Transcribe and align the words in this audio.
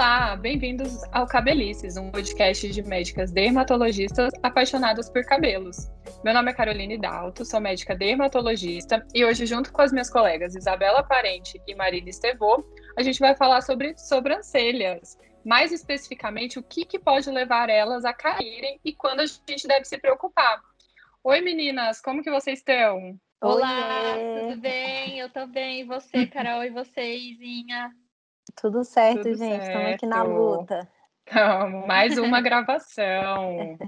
Olá, 0.00 0.34
bem-vindos 0.34 1.02
ao 1.12 1.26
Cabelices, 1.26 1.98
um 1.98 2.10
podcast 2.10 2.70
de 2.70 2.82
médicas 2.82 3.30
dermatologistas 3.30 4.32
apaixonadas 4.42 5.10
por 5.10 5.22
cabelos. 5.26 5.90
Meu 6.24 6.32
nome 6.32 6.50
é 6.50 6.54
Caroline 6.54 6.96
Dalto, 6.96 7.44
sou 7.44 7.60
médica 7.60 7.94
dermatologista 7.94 9.06
e 9.14 9.22
hoje, 9.22 9.44
junto 9.44 9.70
com 9.70 9.82
as 9.82 9.92
minhas 9.92 10.08
colegas 10.08 10.56
Isabela 10.56 11.02
Parente 11.02 11.60
e 11.66 11.74
Marina 11.74 12.08
Estevô, 12.08 12.64
a 12.96 13.02
gente 13.02 13.20
vai 13.20 13.36
falar 13.36 13.60
sobre 13.60 13.94
sobrancelhas. 13.98 15.18
Mais 15.44 15.70
especificamente, 15.70 16.58
o 16.58 16.62
que, 16.62 16.86
que 16.86 16.98
pode 16.98 17.30
levar 17.30 17.68
elas 17.68 18.02
a 18.06 18.14
caírem 18.14 18.80
e 18.82 18.94
quando 18.94 19.20
a 19.20 19.26
gente 19.26 19.68
deve 19.68 19.84
se 19.84 19.98
preocupar. 19.98 20.62
Oi, 21.22 21.42
meninas, 21.42 22.00
como 22.00 22.22
que 22.22 22.30
vocês 22.30 22.60
estão? 22.60 23.20
Olá, 23.38 24.14
Oiê. 24.16 24.48
tudo 24.48 24.60
bem? 24.62 25.18
Eu 25.18 25.28
tô 25.28 25.46
bem. 25.46 25.82
E 25.82 25.84
você, 25.84 26.26
Carol? 26.26 26.64
E 26.64 26.70
você, 26.70 27.18
Izinha? 27.18 27.92
Tudo 28.56 28.84
certo, 28.84 29.22
Tudo 29.22 29.36
gente. 29.36 29.62
Estamos 29.62 29.92
aqui 29.92 30.06
na 30.06 30.22
luta. 30.22 30.88
Então, 31.22 31.86
mais 31.86 32.18
uma 32.18 32.40
gravação. 32.42 33.78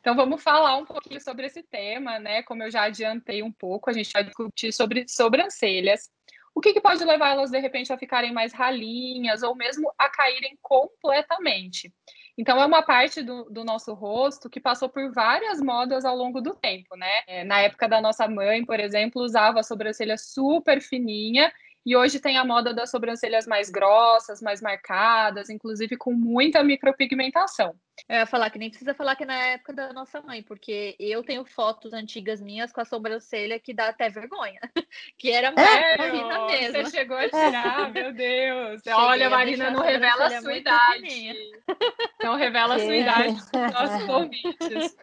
Então, 0.00 0.14
vamos 0.14 0.42
falar 0.42 0.76
um 0.76 0.84
pouquinho 0.84 1.20
sobre 1.20 1.46
esse 1.46 1.62
tema, 1.62 2.18
né? 2.18 2.42
Como 2.42 2.62
eu 2.62 2.70
já 2.70 2.82
adiantei 2.82 3.42
um 3.42 3.52
pouco, 3.52 3.88
a 3.88 3.92
gente 3.92 4.12
vai 4.12 4.24
discutir 4.24 4.72
sobre 4.72 5.06
sobrancelhas. 5.08 6.10
O 6.54 6.60
que, 6.60 6.72
que 6.72 6.80
pode 6.80 7.02
levar 7.04 7.30
elas, 7.30 7.50
de 7.50 7.58
repente, 7.58 7.92
a 7.92 7.98
ficarem 7.98 8.32
mais 8.32 8.52
ralinhas 8.52 9.42
ou 9.42 9.54
mesmo 9.54 9.90
a 9.96 10.08
caírem 10.08 10.58
completamente? 10.60 11.92
Então, 12.36 12.60
é 12.60 12.66
uma 12.66 12.82
parte 12.82 13.22
do, 13.22 13.44
do, 13.44 13.64
nosso 13.64 13.92
rosto 13.94 14.50
que 14.50 14.60
passou 14.60 14.88
por 14.88 15.12
várias 15.12 15.60
modas 15.60 16.04
ao 16.04 16.16
longo 16.16 16.40
do 16.40 16.54
tempo, 16.54 16.96
né? 16.96 17.22
É, 17.26 17.44
na 17.44 17.60
época 17.60 17.88
da 17.88 18.00
nossa 18.00 18.26
mãe, 18.26 18.64
por 18.64 18.80
exemplo, 18.80 19.22
usava 19.22 19.60
a 19.60 19.62
sobrancelha 19.62 20.16
super 20.16 20.80
fininha 20.80 21.52
e 21.84 21.96
hoje 21.96 22.20
tem 22.20 22.36
a 22.36 22.44
moda 22.44 22.74
das 22.74 22.90
sobrancelhas 22.90 23.46
mais 23.46 23.70
grossas, 23.70 24.42
mais 24.42 24.60
marcadas, 24.60 25.48
inclusive 25.48 25.96
com 25.96 26.12
muita 26.12 26.62
micropigmentação. 26.62 27.74
Eu 28.08 28.16
ia 28.16 28.26
falar 28.26 28.50
que 28.50 28.58
nem 28.58 28.70
precisa 28.70 28.94
falar 28.94 29.16
que 29.16 29.24
é 29.24 29.26
na 29.26 29.36
época 29.36 29.72
da 29.72 29.92
nossa 29.92 30.20
mãe, 30.20 30.42
porque 30.42 30.96
eu 30.98 31.22
tenho 31.22 31.44
fotos 31.44 31.92
antigas 31.92 32.40
minhas 32.40 32.72
com 32.72 32.80
a 32.80 32.84
sobrancelha 32.84 33.58
que 33.58 33.74
dá 33.74 33.88
até 33.88 34.08
vergonha. 34.08 34.60
Que 35.16 35.30
era 35.30 35.52
Marina 35.52 36.46
mesmo. 36.46 36.82
Você 36.82 36.98
chegou 36.98 37.16
a 37.16 37.28
tirar, 37.28 37.92
meu 37.92 38.12
Deus. 38.12 38.80
Cheguei 38.82 38.92
Olha, 38.92 39.30
Marina, 39.30 39.70
não 39.70 39.82
revela 39.82 40.26
a 40.26 40.40
sua 40.40 40.56
idade. 40.56 41.34
Não 42.22 42.36
revela 42.36 42.74
a 42.74 42.78
sua 42.78 42.96
idade 42.96 43.36
nossos 43.72 44.08
ouvintes. 44.08 44.96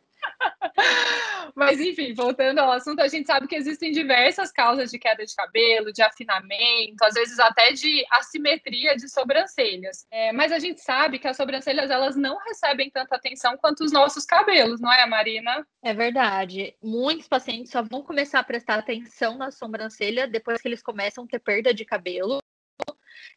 Mas, 1.55 1.79
enfim, 1.79 2.13
voltando 2.13 2.59
ao 2.59 2.71
assunto, 2.71 3.01
a 3.01 3.07
gente 3.07 3.25
sabe 3.25 3.47
que 3.47 3.55
existem 3.55 3.91
diversas 3.91 4.51
causas 4.51 4.91
de 4.91 4.99
queda 4.99 5.25
de 5.25 5.35
cabelo, 5.35 5.91
de 5.91 6.03
afinamento, 6.03 7.03
às 7.03 7.15
vezes 7.15 7.39
até 7.39 7.71
de 7.71 8.05
assimetria 8.11 8.95
de 8.95 9.09
sobrancelhas. 9.09 10.05
É, 10.11 10.31
mas 10.31 10.51
a 10.51 10.59
gente 10.59 10.81
sabe 10.81 11.17
que 11.17 11.27
as 11.27 11.35
sobrancelhas 11.35 11.89
elas 11.89 12.15
não 12.15 12.37
recebem 12.37 12.91
tanta 12.91 13.15
atenção 13.15 13.57
quanto 13.57 13.83
os 13.83 13.91
nossos 13.91 14.23
cabelos, 14.23 14.79
não 14.79 14.93
é, 14.93 15.05
Marina? 15.07 15.65
É 15.81 15.93
verdade. 15.93 16.75
Muitos 16.81 17.27
pacientes 17.27 17.71
só 17.71 17.81
vão 17.81 18.03
começar 18.03 18.39
a 18.39 18.43
prestar 18.43 18.75
atenção 18.75 19.37
na 19.37 19.49
sobrancelha 19.49 20.27
depois 20.27 20.61
que 20.61 20.67
eles 20.67 20.83
começam 20.83 21.23
a 21.23 21.27
ter 21.27 21.39
perda 21.39 21.73
de 21.73 21.85
cabelo. 21.85 22.37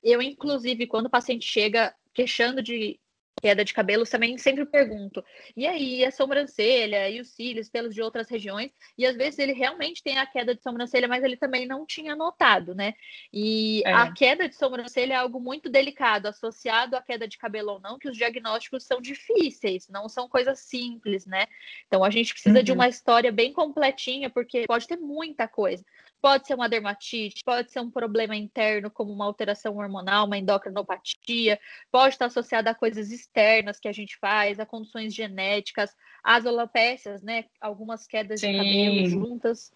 Eu, 0.02 0.20
inclusive, 0.20 0.86
quando 0.86 1.06
o 1.06 1.10
paciente 1.10 1.46
chega 1.46 1.94
queixando 2.12 2.62
de 2.62 3.00
queda 3.40 3.64
de 3.64 3.72
cabelos, 3.72 4.10
também 4.10 4.36
sempre 4.38 4.64
pergunto: 4.66 5.24
e 5.56 5.66
aí, 5.66 6.04
a 6.04 6.10
sobrancelha 6.10 7.08
e 7.08 7.20
os 7.20 7.28
cílios, 7.28 7.68
pelos 7.68 7.94
de 7.94 8.02
outras 8.02 8.28
regiões? 8.28 8.70
E 8.96 9.06
às 9.06 9.16
vezes 9.16 9.38
ele 9.38 9.52
realmente 9.52 10.02
tem 10.02 10.18
a 10.18 10.26
queda 10.26 10.54
de 10.54 10.62
sobrancelha, 10.62 11.08
mas 11.08 11.24
ele 11.24 11.36
também 11.36 11.66
não 11.66 11.86
tinha 11.86 12.14
notado, 12.14 12.74
né? 12.74 12.94
E 13.32 13.82
é. 13.84 13.92
a 13.92 14.12
queda 14.12 14.48
de 14.48 14.54
sobrancelha 14.54 15.14
é 15.14 15.16
algo 15.16 15.40
muito 15.40 15.68
delicado, 15.68 16.26
associado 16.26 16.96
à 16.96 17.02
queda 17.02 17.26
de 17.26 17.38
cabelo 17.38 17.72
ou 17.72 17.80
não, 17.80 17.98
que 17.98 18.08
os 18.08 18.16
diagnósticos 18.16 18.84
são 18.84 19.00
difíceis, 19.00 19.88
não 19.88 20.08
são 20.08 20.28
coisas 20.28 20.60
simples, 20.60 21.26
né? 21.26 21.46
Então 21.86 22.04
a 22.04 22.10
gente 22.10 22.32
precisa 22.32 22.58
uhum. 22.58 22.64
de 22.64 22.72
uma 22.72 22.88
história 22.88 23.32
bem 23.32 23.52
completinha, 23.52 24.28
porque 24.30 24.64
pode 24.66 24.86
ter 24.86 24.96
muita 24.96 25.48
coisa. 25.48 25.84
Pode 26.20 26.46
ser 26.46 26.54
uma 26.54 26.68
dermatite, 26.68 27.42
pode 27.44 27.70
ser 27.70 27.80
um 27.80 27.90
problema 27.90 28.36
interno, 28.36 28.90
como 28.90 29.12
uma 29.12 29.24
alteração 29.24 29.76
hormonal, 29.76 30.26
uma 30.26 30.36
endocrinopatia, 30.36 31.58
pode 31.90 32.14
estar 32.14 32.26
associada 32.26 32.70
a 32.70 32.74
coisas 32.74 33.10
externas 33.10 33.80
que 33.80 33.88
a 33.88 33.92
gente 33.92 34.18
faz, 34.18 34.60
a 34.60 34.66
condições 34.66 35.14
genéticas, 35.14 35.94
as 36.22 36.44
alopécias, 36.44 37.22
né? 37.22 37.46
Algumas 37.60 38.06
quedas 38.06 38.40
Sim. 38.40 38.52
de 38.52 38.58
cabelo 38.58 39.06
juntas. 39.06 39.72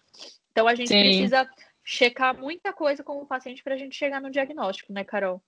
Então 0.51 0.67
a 0.67 0.75
gente 0.75 0.89
Sim. 0.89 0.99
precisa 0.99 1.49
checar 1.83 2.37
muita 2.37 2.73
coisa 2.73 3.03
com 3.03 3.17
o 3.17 3.25
paciente 3.25 3.63
para 3.63 3.73
a 3.73 3.77
gente 3.77 3.95
chegar 3.95 4.21
no 4.21 4.31
diagnóstico, 4.31 4.93
né, 4.93 5.03
Carol? 5.03 5.41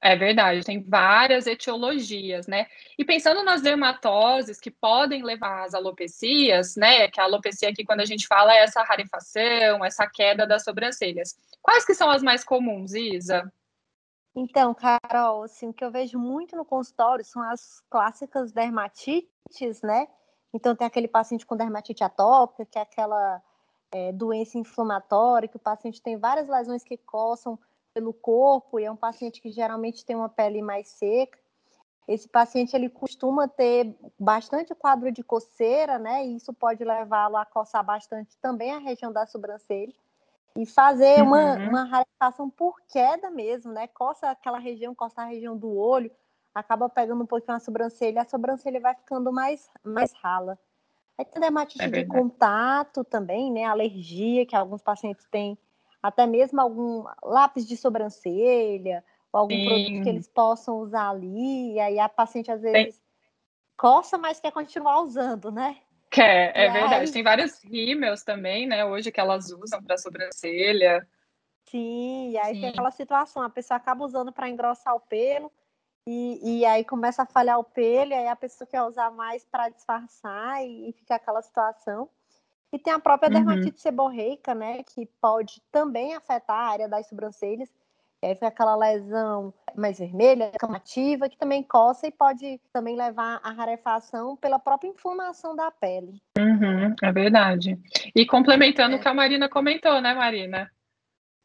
É 0.00 0.14
verdade, 0.14 0.62
tem 0.62 0.82
várias 0.82 1.46
etiologias, 1.46 2.46
né? 2.46 2.66
E 2.98 3.04
pensando 3.04 3.42
nas 3.42 3.62
dermatoses 3.62 4.60
que 4.60 4.70
podem 4.70 5.22
levar 5.22 5.64
às 5.64 5.74
alopecias, 5.74 6.76
né? 6.76 7.08
Que 7.08 7.20
a 7.20 7.24
alopecia 7.24 7.70
aqui, 7.70 7.84
quando 7.84 8.00
a 8.00 8.04
gente 8.04 8.26
fala, 8.26 8.54
é 8.54 8.62
essa 8.62 8.82
rarefação, 8.82 9.84
essa 9.84 10.06
queda 10.06 10.46
das 10.46 10.64
sobrancelhas. 10.64 11.34
Quais 11.62 11.84
que 11.84 11.94
são 11.94 12.10
as 12.10 12.22
mais 12.22 12.44
comuns, 12.44 12.92
Isa? 12.92 13.50
Então, 14.34 14.74
Carol, 14.74 15.44
assim, 15.44 15.68
o 15.68 15.72
que 15.72 15.82
eu 15.82 15.90
vejo 15.90 16.18
muito 16.18 16.54
no 16.54 16.64
consultório 16.64 17.24
são 17.24 17.42
as 17.42 17.82
clássicas 17.88 18.52
dermatites, 18.52 19.80
né? 19.82 20.06
Então, 20.52 20.76
tem 20.76 20.86
aquele 20.86 21.08
paciente 21.08 21.46
com 21.46 21.56
dermatite 21.56 22.04
atópica, 22.04 22.66
que 22.66 22.78
é 22.78 22.82
aquela 22.82 23.42
é, 23.90 24.12
doença 24.12 24.58
inflamatória, 24.58 25.48
que 25.48 25.56
o 25.56 25.60
paciente 25.60 26.02
tem 26.02 26.18
várias 26.18 26.48
lesões 26.48 26.84
que 26.84 26.98
coçam 26.98 27.58
pelo 27.96 28.12
corpo 28.12 28.78
e 28.78 28.84
é 28.84 28.92
um 28.92 28.96
paciente 28.96 29.40
que 29.40 29.50
geralmente 29.50 30.04
tem 30.04 30.14
uma 30.14 30.28
pele 30.28 30.60
mais 30.60 30.86
seca. 30.86 31.38
Esse 32.06 32.28
paciente 32.28 32.76
ele 32.76 32.90
costuma 32.90 33.48
ter 33.48 33.96
bastante 34.18 34.74
quadro 34.74 35.10
de 35.10 35.22
coceira, 35.22 35.98
né? 35.98 36.26
E 36.26 36.36
isso 36.36 36.52
pode 36.52 36.84
levá-lo 36.84 37.38
a 37.38 37.46
coçar 37.46 37.82
bastante 37.82 38.36
também 38.36 38.70
a 38.70 38.78
região 38.78 39.10
da 39.10 39.24
sobrancelha 39.24 39.94
e 40.54 40.66
fazer 40.66 41.22
uhum. 41.22 41.28
uma, 41.28 41.86
uma 41.86 42.50
por 42.54 42.82
queda 42.86 43.30
mesmo, 43.30 43.72
né? 43.72 43.86
Coça 43.86 44.30
aquela 44.30 44.58
região, 44.58 44.94
coça 44.94 45.22
a 45.22 45.24
região 45.24 45.56
do 45.56 45.74
olho, 45.74 46.10
acaba 46.54 46.90
pegando 46.90 47.22
um 47.22 47.26
pouquinho 47.26 47.56
a 47.56 47.60
sobrancelha, 47.60 48.20
a 48.20 48.26
sobrancelha 48.26 48.78
vai 48.78 48.94
ficando 48.94 49.32
mais, 49.32 49.70
mais 49.82 50.12
rala. 50.12 50.58
Aí 51.16 51.24
tem 51.24 51.40
dermatite 51.40 51.82
é 51.82 51.88
de 51.88 52.04
contato 52.04 53.02
também, 53.02 53.50
né? 53.50 53.64
Alergia 53.64 54.44
que 54.44 54.54
alguns 54.54 54.82
pacientes 54.82 55.26
têm 55.30 55.56
até 56.02 56.26
mesmo 56.26 56.60
algum 56.60 57.04
lápis 57.22 57.66
de 57.66 57.76
sobrancelha, 57.76 59.04
ou 59.32 59.40
algum 59.40 59.56
Sim. 59.56 59.64
produto 59.64 60.02
que 60.02 60.08
eles 60.08 60.28
possam 60.28 60.78
usar 60.78 61.10
ali, 61.10 61.74
e 61.74 61.80
aí 61.80 61.98
a 61.98 62.08
paciente 62.08 62.50
às 62.50 62.62
vezes 62.62 62.94
Tem... 62.94 63.02
coça, 63.76 64.16
mas 64.16 64.40
quer 64.40 64.52
continuar 64.52 65.00
usando, 65.02 65.50
né? 65.50 65.78
Quer, 66.10 66.52
é 66.56 66.70
verdade. 66.70 67.06
Aí... 67.06 67.12
Tem 67.12 67.22
vários 67.22 67.62
rímels 67.62 68.22
também, 68.22 68.66
né, 68.66 68.84
hoje 68.84 69.12
que 69.12 69.20
elas 69.20 69.50
usam 69.50 69.82
para 69.82 69.98
sobrancelha. 69.98 71.06
Sim, 71.68 72.30
e 72.30 72.38
aí 72.38 72.54
Sim. 72.54 72.60
tem 72.60 72.70
aquela 72.70 72.90
situação, 72.90 73.42
a 73.42 73.50
pessoa 73.50 73.76
acaba 73.76 74.04
usando 74.04 74.32
para 74.32 74.48
engrossar 74.48 74.94
o 74.94 75.00
pelo, 75.00 75.52
e, 76.06 76.60
e, 76.60 76.64
aí 76.64 76.84
começa 76.84 77.24
a 77.24 77.26
falhar 77.26 77.58
o 77.58 77.64
pelo, 77.64 78.12
e 78.12 78.14
aí 78.14 78.28
a 78.28 78.36
pessoa 78.36 78.68
quer 78.68 78.80
usar 78.82 79.10
mais 79.10 79.44
para 79.44 79.68
disfarçar, 79.68 80.64
e, 80.64 80.90
e 80.90 80.92
fica 80.92 81.16
aquela 81.16 81.42
situação. 81.42 82.08
E 82.72 82.78
tem 82.78 82.92
a 82.92 82.98
própria 82.98 83.28
uhum. 83.28 83.44
dermatite 83.44 83.80
seborreica, 83.80 84.54
né, 84.54 84.82
que 84.82 85.06
pode 85.20 85.62
também 85.70 86.14
afetar 86.14 86.56
a 86.56 86.70
área 86.70 86.88
das 86.88 87.06
sobrancelhas. 87.08 87.70
É, 88.22 88.34
fica 88.34 88.48
aquela 88.48 88.74
lesão 88.74 89.52
mais 89.76 89.98
vermelha, 89.98 90.50
camativa, 90.58 91.28
que 91.28 91.36
também 91.36 91.62
coça 91.62 92.06
e 92.06 92.10
pode 92.10 92.58
também 92.72 92.96
levar 92.96 93.40
à 93.42 93.50
rarefação 93.50 94.36
pela 94.36 94.58
própria 94.58 94.88
inflamação 94.88 95.54
da 95.54 95.70
pele. 95.70 96.20
Uhum, 96.38 96.94
é 97.02 97.12
verdade. 97.12 97.78
E 98.14 98.24
complementando 98.26 98.96
é. 98.96 98.98
o 98.98 99.00
que 99.00 99.08
a 99.08 99.14
Marina 99.14 99.48
comentou, 99.48 100.00
né, 100.00 100.14
Marina? 100.14 100.70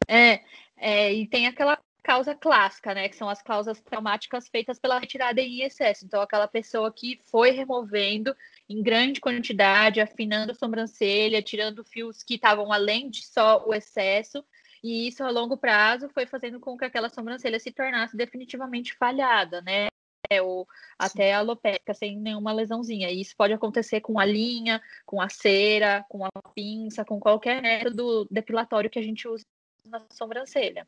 É, 0.08 0.40
é, 0.76 1.12
e 1.12 1.28
tem 1.28 1.46
aquela 1.46 1.78
causa 2.02 2.34
clássica, 2.34 2.94
né? 2.94 3.08
Que 3.08 3.16
são 3.16 3.28
as 3.28 3.42
causas 3.42 3.80
traumáticas 3.80 4.48
feitas 4.48 4.78
pela 4.78 4.98
retirada 4.98 5.40
em 5.40 5.62
excesso. 5.62 6.04
Então, 6.04 6.20
aquela 6.20 6.48
pessoa 6.48 6.92
que 6.92 7.20
foi 7.24 7.50
removendo 7.50 8.34
em 8.68 8.82
grande 8.82 9.20
quantidade, 9.20 10.00
afinando 10.00 10.52
a 10.52 10.54
sobrancelha, 10.54 11.42
tirando 11.42 11.84
fios 11.84 12.22
que 12.22 12.34
estavam 12.34 12.72
além 12.72 13.08
de 13.08 13.24
só 13.24 13.64
o 13.66 13.72
excesso, 13.72 14.44
e 14.82 15.06
isso 15.06 15.22
a 15.22 15.30
longo 15.30 15.56
prazo 15.56 16.08
foi 16.08 16.26
fazendo 16.26 16.58
com 16.58 16.76
que 16.76 16.84
aquela 16.84 17.08
sobrancelha 17.08 17.60
se 17.60 17.70
tornasse 17.70 18.16
definitivamente 18.16 18.94
falhada, 18.94 19.62
né? 19.62 19.86
Ou 20.42 20.66
até 20.98 21.34
alopécica, 21.34 21.94
sem 21.94 22.18
nenhuma 22.18 22.52
lesãozinha. 22.52 23.10
E 23.10 23.20
isso 23.20 23.36
pode 23.36 23.52
acontecer 23.52 24.00
com 24.00 24.18
a 24.18 24.24
linha, 24.24 24.82
com 25.04 25.20
a 25.20 25.28
cera, 25.28 26.04
com 26.08 26.24
a 26.24 26.30
pinça, 26.54 27.04
com 27.04 27.20
qualquer 27.20 27.60
método 27.60 28.26
depilatório 28.30 28.90
que 28.90 28.98
a 28.98 29.02
gente 29.02 29.28
usa 29.28 29.44
na 29.86 30.04
sobrancelha. 30.10 30.86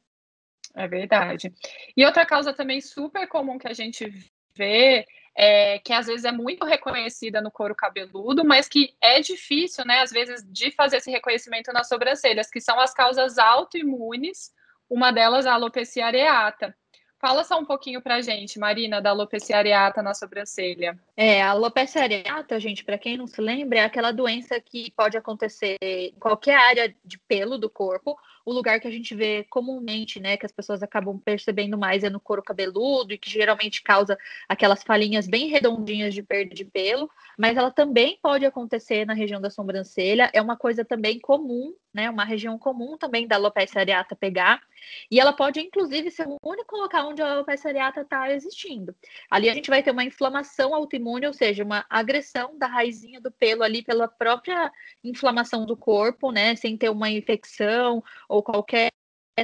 É 0.75 0.88
verdade. 0.88 1.53
E 1.97 2.05
outra 2.05 2.26
causa 2.26 2.53
também 2.53 2.81
super 2.81 3.29
comum 3.29 3.59
que 3.59 3.69
a 3.69 3.73
gente 3.73 4.12
vê 4.56 5.06
é, 5.37 5.79
que 5.81 5.93
às 5.93 6.06
vezes 6.06 6.25
é 6.25 6.32
muito 6.32 6.65
reconhecida 6.65 7.41
no 7.41 7.50
couro 7.50 7.75
cabeludo, 7.75 8.44
mas 8.44 8.69
que 8.69 8.94
é 9.00 9.21
difícil, 9.21 9.85
né, 9.85 10.00
às 10.00 10.11
vezes, 10.11 10.44
de 10.49 10.71
fazer 10.71 10.99
esse 10.99 11.11
reconhecimento 11.11 11.73
nas 11.73 11.88
sobrancelhas, 11.88 12.49
que 12.49 12.61
são 12.61 12.79
as 12.79 12.94
causas 12.94 13.38
autoimunes, 13.38 14.53
uma 14.88 15.11
delas 15.11 15.47
a 15.47 15.55
alopecia 15.55 16.06
areata. 16.06 16.75
Fala 17.19 17.43
só 17.43 17.59
um 17.59 17.65
pouquinho 17.65 18.03
pra 18.03 18.20
gente, 18.20 18.59
Marina, 18.59 19.00
da 19.00 19.11
alopecia 19.11 19.56
areata 19.56 20.03
na 20.03 20.12
sobrancelha. 20.12 20.99
É, 21.17 21.43
a 21.43 21.50
alopecia 21.50 22.03
areata, 22.03 22.61
gente, 22.61 22.85
para 22.85 22.99
quem 22.99 23.17
não 23.17 23.27
se 23.27 23.41
lembra, 23.41 23.79
é 23.79 23.82
aquela 23.82 24.12
doença 24.12 24.61
que 24.61 24.91
pode 24.91 25.17
acontecer 25.17 25.79
em 25.81 26.12
qualquer 26.20 26.56
área 26.56 26.94
de 27.03 27.19
pelo 27.20 27.56
do 27.56 27.70
corpo. 27.70 28.15
O 28.44 28.52
lugar 28.52 28.79
que 28.79 28.87
a 28.87 28.91
gente 28.91 29.14
vê 29.14 29.44
comumente, 29.44 30.20
né, 30.20 30.37
que 30.37 30.44
as 30.44 30.52
pessoas 30.52 30.82
acabam 30.82 31.19
percebendo 31.19 31.79
mais 31.79 32.05
é 32.05 32.11
no 32.11 32.20
couro 32.20 32.43
cabeludo 32.43 33.14
e 33.14 33.19
que 33.19 33.31
geralmente 33.31 33.82
causa 33.82 34.19
aquelas 34.49 34.82
falinhas 34.82 35.26
bem 35.26 35.49
redondinhas 35.49 36.12
de 36.12 36.23
perda 36.23 36.55
de 36.55 36.64
pelo, 36.64 37.11
mas 37.38 37.56
ela 37.56 37.70
também 37.70 38.19
pode 38.23 38.44
acontecer 38.44 39.06
na 39.06 39.14
região 39.14 39.41
da 39.41 39.49
sobrancelha. 39.49 40.31
É 40.35 40.43
uma 40.43 40.56
coisa 40.56 40.85
também 40.85 41.19
comum, 41.19 41.75
né, 41.94 42.11
uma 42.11 42.25
região 42.25 42.58
comum 42.58 42.99
também 42.99 43.26
da 43.26 43.37
alopecia 43.37 43.81
areata 43.81 44.17
pegar. 44.17 44.61
E 45.08 45.20
ela 45.20 45.32
pode, 45.32 45.61
inclusive, 45.61 46.11
ser 46.11 46.26
o 46.26 46.37
único 46.44 46.76
local 46.76 47.11
onde 47.11 47.23
a 47.23 47.32
alopecia 47.32 47.70
areata 47.70 48.00
está 48.00 48.32
existindo. 48.32 48.94
Ali 49.31 49.49
a 49.49 49.55
gente 49.55 49.70
vai 49.70 49.82
ter 49.82 49.93
uma 49.93 50.05
inflamação 50.05 50.75
autoimune, 50.75 51.26
ou 51.26 51.32
seja, 51.32 51.62
uma 51.62 51.87
agressão 51.88 52.58
da 52.58 52.67
raizinha 52.67 53.20
do 53.20 53.31
pelo 53.31 53.62
ali 53.62 53.82
pela 53.82 54.08
própria 54.08 54.73
inflamação 55.05 55.64
do 55.64 55.76
corpo, 55.76 56.32
né? 56.32 56.56
Sem 56.56 56.76
ter 56.76 56.91
uma 56.91 57.08
infecção 57.08 58.02
ou 58.29 58.43
qualquer 58.43 58.91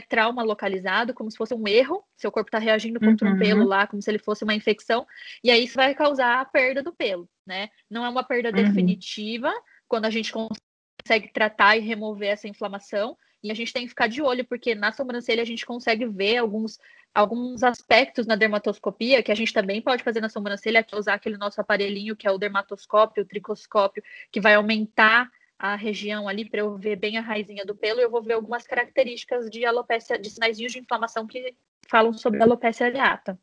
trauma 0.09 0.43
localizado, 0.43 1.15
como 1.15 1.31
se 1.31 1.37
fosse 1.37 1.55
um 1.55 1.67
erro. 1.67 2.05
Seu 2.17 2.33
corpo 2.33 2.49
está 2.49 2.59
reagindo 2.59 2.99
contra 2.99 3.29
uhum. 3.29 3.35
um 3.35 3.39
pelo 3.39 3.65
lá, 3.65 3.87
como 3.87 4.03
se 4.03 4.11
ele 4.11 4.19
fosse 4.19 4.43
uma 4.45 4.55
infecção. 4.55 5.07
E 5.43 5.51
aí 5.51 5.65
isso 5.65 5.75
vai 5.75 5.95
causar 5.95 6.41
a 6.41 6.45
perda 6.45 6.83
do 6.83 6.93
pelo, 6.93 7.29
né? 7.47 7.69
Não 7.89 8.05
é 8.05 8.09
uma 8.09 8.25
perda 8.25 8.49
uhum. 8.49 8.55
definitiva, 8.55 9.53
quando 9.89 10.05
a 10.05 10.11
gente 10.11 10.33
consegue 10.33 10.70
tratar 11.19 11.77
e 11.77 11.81
remover 11.81 12.29
essa 12.29 12.47
inflamação, 12.47 13.17
e 13.43 13.51
a 13.51 13.55
gente 13.55 13.73
tem 13.73 13.85
que 13.85 13.89
ficar 13.89 14.07
de 14.07 14.21
olho, 14.21 14.45
porque 14.45 14.75
na 14.75 14.93
sobrancelha 14.93 15.43
a 15.43 15.47
gente 15.47 15.65
consegue 15.65 16.07
ver 16.07 16.37
alguns, 16.37 16.79
alguns 17.15 17.63
aspectos 17.63 18.27
na 18.27 18.37
dermatoscopia 18.37 19.23
que 19.23 19.33
a 19.33 19.35
gente 19.35 19.53
também 19.53 19.81
pode 19.81 20.03
fazer 20.03 20.21
na 20.21 20.29
sobrancelha, 20.29 20.83
que 20.83 20.95
é 20.95 20.99
usar 20.99 21.15
aquele 21.15 21.39
nosso 21.39 21.61
aparelhinho 21.61 22.15
que 22.15 22.27
é 22.27 22.31
o 22.31 22.39
dermatoscópio, 22.39 23.23
o 23.23 23.27
tricoscópio, 23.27 24.03
que 24.31 24.41
vai 24.41 24.55
aumentar 24.55 25.31
a 25.59 25.75
região 25.75 26.29
ali 26.29 26.49
para 26.49 26.61
eu 26.61 26.77
ver 26.77 26.97
bem 26.97 27.19
a 27.19 27.21
raizinha 27.21 27.65
do 27.65 27.75
pelo, 27.75 28.01
eu 28.01 28.11
vou 28.11 28.23
ver 28.23 28.35
algumas 28.35 28.67
características 28.67 29.51
de 29.51 29.65
alopecia, 29.65 30.19
de 30.19 30.31
sinaizinhos 30.31 30.73
de 30.73 30.79
inflamação 30.79 31.27
que 31.27 31.55
falam 31.89 32.13
sobre 32.13 32.43
alopecia 32.43 32.87
areata. 32.87 33.39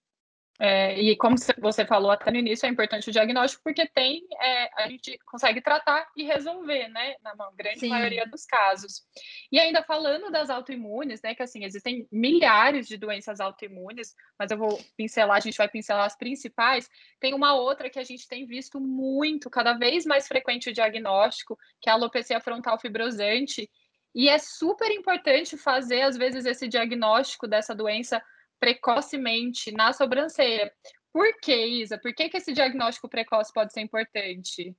É, 0.59 0.99
e 0.99 1.15
como 1.15 1.35
você 1.59 1.85
falou 1.85 2.09
até 2.09 2.31
no 2.31 2.37
início, 2.37 2.65
é 2.65 2.69
importante 2.69 3.09
o 3.09 3.11
diagnóstico 3.11 3.63
porque 3.63 3.87
tem, 3.87 4.25
é, 4.41 4.83
a 4.83 4.87
gente 4.87 5.17
consegue 5.19 5.61
tratar 5.61 6.07
e 6.15 6.23
resolver, 6.23 6.87
né, 6.87 7.15
na 7.21 7.35
grande 7.55 7.81
Sim. 7.81 7.89
maioria 7.89 8.25
dos 8.25 8.43
casos. 8.43 9.03
E 9.51 9.59
ainda 9.59 9.83
falando 9.83 10.31
das 10.31 10.49
autoimunes, 10.49 11.21
né, 11.21 11.35
que 11.35 11.43
assim, 11.43 11.63
existem 11.63 12.07
milhares 12.11 12.87
de 12.87 12.97
doenças 12.97 13.39
autoimunes, 13.39 14.15
mas 14.37 14.49
eu 14.49 14.57
vou 14.57 14.83
pincelar, 14.97 15.37
a 15.37 15.41
gente 15.41 15.57
vai 15.57 15.69
pincelar 15.69 16.05
as 16.05 16.17
principais. 16.17 16.89
Tem 17.19 17.35
uma 17.35 17.53
outra 17.53 17.87
que 17.87 17.99
a 17.99 18.03
gente 18.03 18.27
tem 18.27 18.47
visto 18.47 18.79
muito, 18.79 19.51
cada 19.51 19.73
vez 19.73 20.07
mais 20.07 20.27
frequente 20.27 20.71
o 20.71 20.73
diagnóstico, 20.73 21.57
que 21.79 21.87
é 21.87 21.93
a 21.93 21.95
alopecia 21.95 22.39
frontal 22.39 22.79
fibrosante, 22.79 23.69
e 24.15 24.27
é 24.27 24.39
super 24.39 24.89
importante 24.89 25.55
fazer, 25.55 26.01
às 26.01 26.17
vezes, 26.17 26.47
esse 26.47 26.67
diagnóstico 26.67 27.47
dessa 27.47 27.75
doença 27.75 28.19
precocemente 28.59 29.71
na 29.71 29.93
sobrancelha. 29.93 30.71
Por 31.11 31.39
que, 31.41 31.55
Isa? 31.55 31.97
Por 31.97 32.13
que, 32.13 32.29
que 32.29 32.37
esse 32.37 32.53
diagnóstico 32.53 33.09
precoce 33.09 33.51
pode 33.53 33.73
ser 33.73 33.81
importante? 33.81 34.75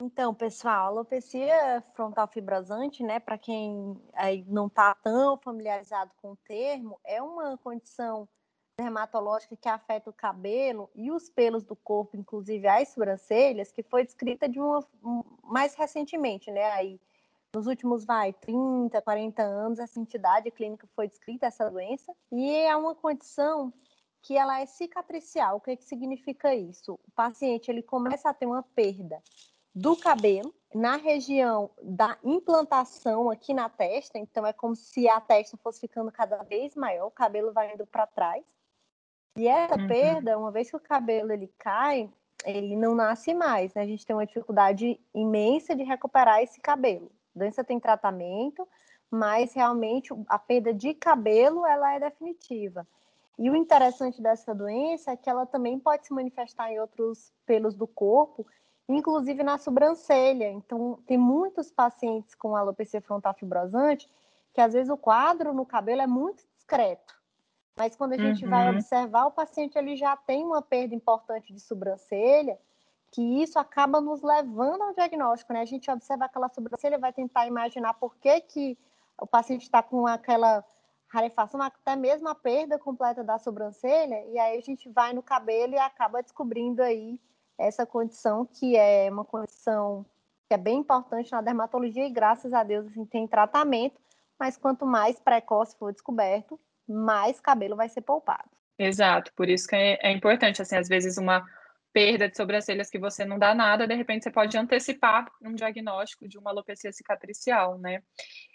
Então, 0.00 0.34
pessoal, 0.34 0.88
alopecia 0.88 1.82
frontal 1.94 2.28
fibrosante, 2.28 3.02
né, 3.02 3.20
para 3.20 3.38
quem 3.38 3.96
aí 4.14 4.44
não 4.48 4.66
está 4.66 4.94
tão 4.96 5.38
familiarizado 5.38 6.10
com 6.20 6.32
o 6.32 6.36
termo, 6.36 6.98
é 7.04 7.22
uma 7.22 7.56
condição 7.58 8.28
dermatológica 8.76 9.56
que 9.56 9.68
afeta 9.68 10.10
o 10.10 10.12
cabelo 10.12 10.90
e 10.96 11.12
os 11.12 11.30
pelos 11.30 11.64
do 11.64 11.76
corpo, 11.76 12.16
inclusive 12.16 12.66
as 12.66 12.88
sobrancelhas, 12.88 13.70
que 13.70 13.84
foi 13.84 14.04
descrita 14.04 14.48
de 14.48 14.58
uma 14.58 14.84
mais 15.44 15.76
recentemente, 15.76 16.50
né, 16.50 16.64
aí 16.72 17.00
nos 17.54 17.66
últimos, 17.66 18.04
vai, 18.04 18.32
30, 18.32 19.00
40 19.00 19.42
anos, 19.42 19.78
essa 19.78 20.00
entidade 20.00 20.50
clínica 20.50 20.88
foi 20.94 21.06
descrita, 21.06 21.46
essa 21.46 21.70
doença, 21.70 22.12
e 22.32 22.50
é 22.50 22.76
uma 22.76 22.94
condição 22.94 23.72
que 24.20 24.36
ela 24.36 24.60
é 24.60 24.66
cicatricial. 24.66 25.56
O 25.56 25.60
que, 25.60 25.70
é 25.70 25.76
que 25.76 25.84
significa 25.84 26.54
isso? 26.54 26.94
O 26.94 27.10
paciente 27.14 27.70
ele 27.70 27.82
começa 27.82 28.28
a 28.28 28.34
ter 28.34 28.46
uma 28.46 28.62
perda 28.62 29.22
do 29.74 29.96
cabelo 29.96 30.54
na 30.74 30.96
região 30.96 31.70
da 31.82 32.18
implantação 32.24 33.30
aqui 33.30 33.52
na 33.54 33.68
testa, 33.68 34.18
então 34.18 34.46
é 34.46 34.52
como 34.52 34.74
se 34.74 35.08
a 35.08 35.20
testa 35.20 35.56
fosse 35.56 35.80
ficando 35.80 36.10
cada 36.10 36.42
vez 36.42 36.74
maior, 36.74 37.06
o 37.06 37.10
cabelo 37.10 37.52
vai 37.52 37.72
indo 37.72 37.86
para 37.86 38.06
trás. 38.06 38.44
E 39.36 39.46
essa 39.46 39.78
uhum. 39.78 39.88
perda, 39.88 40.38
uma 40.38 40.50
vez 40.50 40.70
que 40.70 40.76
o 40.76 40.80
cabelo 40.80 41.32
ele 41.32 41.52
cai, 41.58 42.10
ele 42.44 42.76
não 42.76 42.94
nasce 42.94 43.34
mais, 43.34 43.74
né? 43.74 43.82
A 43.82 43.86
gente 43.86 44.06
tem 44.06 44.14
uma 44.14 44.26
dificuldade 44.26 45.00
imensa 45.12 45.74
de 45.74 45.82
recuperar 45.82 46.40
esse 46.40 46.60
cabelo. 46.60 47.10
Doença 47.34 47.64
tem 47.64 47.80
tratamento, 47.80 48.66
mas 49.10 49.52
realmente 49.52 50.12
a 50.28 50.38
perda 50.38 50.72
de 50.72 50.94
cabelo 50.94 51.66
ela 51.66 51.94
é 51.94 52.00
definitiva. 52.00 52.86
E 53.38 53.50
o 53.50 53.56
interessante 53.56 54.22
dessa 54.22 54.54
doença 54.54 55.10
é 55.10 55.16
que 55.16 55.28
ela 55.28 55.44
também 55.44 55.78
pode 55.78 56.06
se 56.06 56.12
manifestar 56.12 56.70
em 56.70 56.78
outros 56.78 57.32
pelos 57.44 57.74
do 57.74 57.86
corpo, 57.86 58.46
inclusive 58.88 59.42
na 59.42 59.58
sobrancelha. 59.58 60.50
Então, 60.50 60.98
tem 61.06 61.18
muitos 61.18 61.70
pacientes 61.70 62.34
com 62.34 62.54
alopecia 62.54 63.00
frontal 63.00 63.34
fibrosante 63.34 64.08
que 64.52 64.60
às 64.60 64.72
vezes 64.72 64.88
o 64.88 64.96
quadro 64.96 65.52
no 65.52 65.66
cabelo 65.66 66.00
é 66.00 66.06
muito 66.06 66.44
discreto. 66.54 67.14
Mas 67.76 67.96
quando 67.96 68.12
a 68.12 68.16
gente 68.16 68.44
uhum. 68.44 68.50
vai 68.50 68.70
observar, 68.70 69.26
o 69.26 69.32
paciente 69.32 69.76
ele 69.76 69.96
já 69.96 70.16
tem 70.16 70.44
uma 70.44 70.62
perda 70.62 70.94
importante 70.94 71.52
de 71.52 71.58
sobrancelha 71.58 72.56
que 73.14 73.22
isso 73.42 73.60
acaba 73.60 74.00
nos 74.00 74.22
levando 74.22 74.82
ao 74.82 74.92
diagnóstico, 74.92 75.52
né? 75.52 75.60
A 75.60 75.64
gente 75.64 75.88
observa 75.88 76.24
aquela 76.24 76.48
sobrancelha, 76.48 76.98
vai 76.98 77.12
tentar 77.12 77.46
imaginar 77.46 77.94
por 77.94 78.16
que, 78.16 78.40
que 78.40 78.76
o 79.16 79.24
paciente 79.24 79.62
está 79.62 79.80
com 79.80 80.04
aquela 80.04 80.64
rarefação, 81.06 81.62
até 81.62 81.94
mesmo 81.94 82.28
a 82.28 82.34
perda 82.34 82.76
completa 82.76 83.22
da 83.22 83.38
sobrancelha, 83.38 84.24
e 84.32 84.36
aí 84.36 84.58
a 84.58 84.60
gente 84.60 84.88
vai 84.88 85.12
no 85.12 85.22
cabelo 85.22 85.74
e 85.74 85.78
acaba 85.78 86.20
descobrindo 86.20 86.82
aí 86.82 87.20
essa 87.56 87.86
condição 87.86 88.44
que 88.44 88.76
é 88.76 89.08
uma 89.08 89.24
condição 89.24 90.04
que 90.48 90.54
é 90.54 90.58
bem 90.58 90.80
importante 90.80 91.30
na 91.30 91.40
dermatologia 91.40 92.04
e 92.04 92.10
graças 92.10 92.52
a 92.52 92.64
Deus 92.64 92.88
assim, 92.88 93.06
tem 93.06 93.28
tratamento, 93.28 93.94
mas 94.36 94.56
quanto 94.56 94.84
mais 94.84 95.20
precoce 95.20 95.78
for 95.78 95.92
descoberto, 95.92 96.58
mais 96.88 97.38
cabelo 97.38 97.76
vai 97.76 97.88
ser 97.88 98.00
poupado. 98.00 98.50
Exato, 98.76 99.32
por 99.34 99.48
isso 99.48 99.68
que 99.68 99.76
é, 99.76 100.00
é 100.02 100.10
importante, 100.10 100.60
assim, 100.60 100.74
às 100.74 100.88
vezes 100.88 101.16
uma 101.16 101.46
perda 101.94 102.28
de 102.28 102.36
sobrancelhas 102.36 102.90
que 102.90 102.98
você 102.98 103.24
não 103.24 103.38
dá 103.38 103.54
nada, 103.54 103.86
de 103.86 103.94
repente 103.94 104.24
você 104.24 104.30
pode 104.30 104.58
antecipar 104.58 105.30
um 105.40 105.54
diagnóstico 105.54 106.26
de 106.26 106.36
uma 106.36 106.50
alopecia 106.50 106.92
cicatricial, 106.92 107.78
né? 107.78 108.02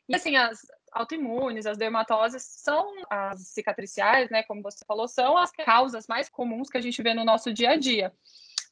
E 0.10 0.13
assim, 0.13 0.36
as 0.36 0.60
autoimunes, 0.91 1.65
as 1.65 1.77
dermatoses 1.77 2.43
são 2.43 2.86
as 3.10 3.48
cicatriciais, 3.48 4.29
né? 4.29 4.43
Como 4.43 4.62
você 4.62 4.84
falou, 4.86 5.08
são 5.08 5.38
as 5.38 5.51
causas 5.51 6.05
mais 6.05 6.27
comuns 6.27 6.69
que 6.69 6.77
a 6.77 6.81
gente 6.81 7.01
vê 7.01 7.13
no 7.13 7.24
nosso 7.24 7.53
dia 7.53 7.72
a 7.72 7.75
dia. 7.77 8.12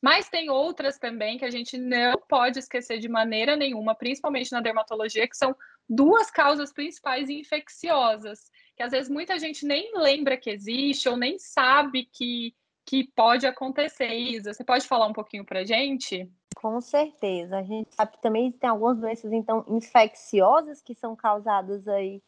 Mas 0.02 0.30
tem 0.30 0.50
outras 0.50 1.00
também 1.00 1.38
que 1.38 1.46
a 1.46 1.50
gente 1.50 1.78
não 1.78 2.22
pode 2.28 2.60
esquecer 2.60 3.00
de 3.00 3.08
maneira 3.08 3.56
nenhuma, 3.56 3.96
principalmente 3.96 4.52
na 4.52 4.60
dermatologia, 4.60 5.28
que 5.28 5.38
são 5.38 5.56
duas 5.90 6.30
causas 6.30 6.74
principais 6.74 7.30
infecciosas, 7.30 8.52
que 8.76 8.84
às 8.84 8.92
vezes 8.92 9.10
muita 9.10 9.40
gente 9.40 9.66
nem 9.66 9.98
lembra 9.98 10.38
que 10.38 10.50
existe 10.50 11.08
ou 11.08 11.16
nem 11.16 11.40
sabe 11.40 12.04
que 12.12 12.54
que 12.88 13.04
pode 13.04 13.46
acontecer, 13.46 14.08
Isa. 14.08 14.54
Você 14.54 14.64
pode 14.64 14.88
falar 14.88 15.08
um 15.08 15.14
pouquinho 15.14 15.46
para 15.46 15.66
gente? 15.66 16.32
Com 16.56 16.80
certeza. 16.80 17.58
A 17.58 17.64
gente 17.64 17.94
sabe 17.94 18.14
que 18.14 18.22
também 18.22 18.50
tem 18.52 18.70
algumas 18.70 18.98
doenças 18.98 19.32
então 19.34 19.66
infecciosas 19.68 20.82
que 20.82 20.96
são 20.96 21.16
causadas 21.16 21.86
aí 21.88 22.24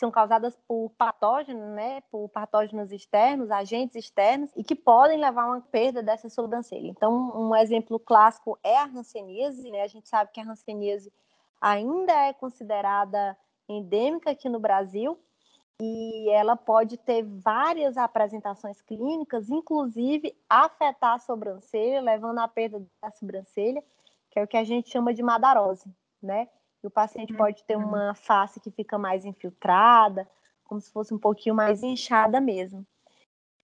são 0.00 0.12
causadas 0.12 0.56
por 0.66 0.90
patógenos, 0.96 1.74
né, 1.74 2.00
por 2.02 2.28
patógenos 2.28 2.92
externos, 2.92 3.50
agentes 3.50 3.96
externos, 3.96 4.48
e 4.56 4.62
que 4.62 4.76
podem 4.76 5.18
levar 5.18 5.42
a 5.42 5.46
uma 5.48 5.60
perda 5.60 6.00
dessa 6.00 6.28
sobrancelha. 6.28 6.86
Então, 6.86 7.32
um 7.34 7.54
exemplo 7.56 7.98
clássico 7.98 8.56
é 8.62 8.76
a 8.76 8.84
hanseníase, 8.84 9.68
né? 9.70 9.82
A 9.82 9.88
gente 9.88 10.08
sabe 10.08 10.30
que 10.32 10.40
a 10.40 10.44
hanseníase 10.44 11.12
ainda 11.60 12.12
é 12.12 12.32
considerada 12.32 13.36
endêmica 13.68 14.30
aqui 14.30 14.48
no 14.48 14.60
Brasil, 14.60 15.18
e 15.80 16.28
ela 16.30 16.56
pode 16.56 16.96
ter 16.96 17.22
várias 17.22 17.96
apresentações 17.96 18.80
clínicas, 18.82 19.48
inclusive 19.48 20.36
afetar 20.48 21.14
a 21.14 21.18
sobrancelha, 21.18 22.00
levando 22.00 22.38
à 22.38 22.48
perda 22.48 22.84
da 23.00 23.10
sobrancelha, 23.12 23.82
que 24.30 24.38
é 24.40 24.42
o 24.42 24.48
que 24.48 24.56
a 24.56 24.64
gente 24.64 24.90
chama 24.90 25.14
de 25.14 25.22
madarose, 25.22 25.88
né? 26.20 26.48
E 26.82 26.86
o 26.86 26.90
paciente 26.90 27.32
pode 27.32 27.62
ter 27.64 27.76
uhum. 27.76 27.86
uma 27.86 28.14
face 28.14 28.60
que 28.60 28.70
fica 28.70 28.98
mais 28.98 29.24
infiltrada, 29.24 30.28
como 30.64 30.80
se 30.80 30.90
fosse 30.90 31.14
um 31.14 31.18
pouquinho 31.18 31.54
mais 31.54 31.82
inchada 31.82 32.40
mesmo. 32.40 32.84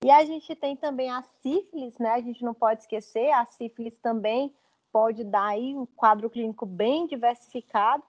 E 0.05 0.11
a 0.11 0.25
gente 0.25 0.55
tem 0.55 0.77
também 0.77 1.11
a 1.11 1.23
sífilis, 1.43 1.99
né? 1.99 2.11
A 2.11 2.21
gente 2.21 2.45
não 2.45 2.55
pode 2.55 2.83
esquecer, 2.83 3.31
a 3.33 3.45
sífilis 3.47 3.97
também 3.99 4.55
pode 4.93 5.25
dar 5.25 5.47
aí 5.47 5.75
um 5.75 5.87
quadro 5.87 6.31
clínico 6.31 6.65
bem 6.65 7.07
diversificado, 7.07 8.03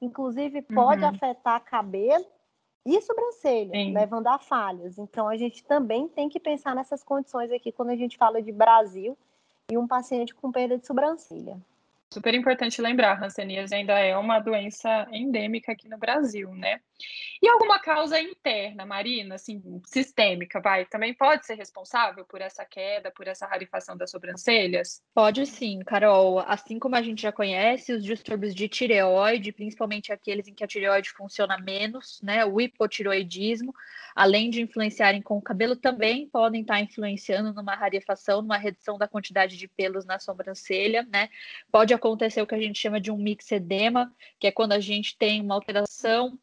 inclusive 0.00 0.62
pode 0.62 1.02
uhum. 1.02 1.10
afetar 1.10 1.62
cabelo 1.62 2.26
e 2.84 3.00
sobrancelha, 3.00 3.72
Sim. 3.72 3.92
levando 3.92 4.26
a 4.26 4.38
falhas. 4.38 4.98
Então, 4.98 5.28
a 5.28 5.36
gente 5.36 5.64
também 5.64 6.08
tem 6.08 6.28
que 6.28 6.40
pensar 6.40 6.74
nessas 6.74 7.02
condições 7.02 7.50
aqui 7.52 7.70
quando 7.70 7.90
a 7.90 7.96
gente 7.96 8.16
fala 8.16 8.42
de 8.42 8.50
Brasil 8.50 9.16
e 9.70 9.78
um 9.78 9.86
paciente 9.86 10.34
com 10.34 10.50
perda 10.50 10.76
de 10.76 10.86
sobrancelha. 10.86 11.60
Super 12.12 12.34
importante 12.34 12.82
lembrar, 12.82 13.22
hanseníase 13.24 13.74
ainda 13.74 13.98
é 13.98 14.14
uma 14.14 14.38
doença 14.38 15.08
endêmica 15.10 15.72
aqui 15.72 15.88
no 15.88 15.96
Brasil, 15.96 16.54
né? 16.54 16.78
E 17.40 17.48
alguma 17.48 17.78
causa 17.80 18.20
interna, 18.20 18.84
Marina, 18.84 19.36
assim, 19.36 19.62
sistêmica, 19.86 20.60
vai, 20.60 20.84
também 20.84 21.14
pode 21.14 21.46
ser 21.46 21.54
responsável 21.54 22.24
por 22.26 22.42
essa 22.42 22.66
queda, 22.66 23.10
por 23.10 23.26
essa 23.26 23.46
rarifação 23.46 23.96
das 23.96 24.10
sobrancelhas? 24.10 25.02
Pode 25.14 25.46
sim, 25.46 25.80
Carol. 25.80 26.40
Assim 26.40 26.78
como 26.78 26.96
a 26.96 27.02
gente 27.02 27.22
já 27.22 27.32
conhece, 27.32 27.94
os 27.94 28.04
distúrbios 28.04 28.54
de 28.54 28.68
tireoide, 28.68 29.50
principalmente 29.50 30.12
aqueles 30.12 30.46
em 30.46 30.54
que 30.54 30.62
a 30.62 30.68
tireoide 30.68 31.10
funciona 31.10 31.56
menos, 31.58 32.20
né? 32.22 32.44
O 32.44 32.60
hipotiroidismo, 32.60 33.74
além 34.14 34.50
de 34.50 34.60
influenciarem 34.60 35.22
com 35.22 35.38
o 35.38 35.42
cabelo, 35.42 35.74
também 35.74 36.28
podem 36.28 36.60
estar 36.60 36.78
influenciando 36.78 37.54
numa 37.54 37.74
rarefação, 37.74 38.42
numa 38.42 38.58
redução 38.58 38.98
da 38.98 39.08
quantidade 39.08 39.56
de 39.56 39.66
pelos 39.66 40.04
na 40.04 40.18
sobrancelha, 40.18 41.08
né? 41.10 41.30
Pode 41.72 41.94
acontecer 42.02 42.42
o 42.42 42.46
que 42.46 42.54
a 42.54 42.60
gente 42.60 42.78
chama 42.78 43.00
de 43.00 43.10
um 43.10 43.16
mixedema, 43.16 44.12
que 44.40 44.48
é 44.48 44.52
quando 44.52 44.72
a 44.72 44.80
gente 44.80 45.16
tem 45.16 45.40
uma 45.40 45.54
alteração 45.54 46.36